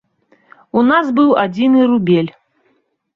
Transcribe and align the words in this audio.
У 0.79 0.81
нас 0.91 1.11
быў 1.19 1.29
адзіны 1.43 1.79
рубель. 1.91 2.31